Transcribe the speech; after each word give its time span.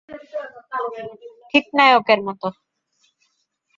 ঠিক 1.51 1.65
নায়কের 1.77 2.19
মতো। 2.27 2.47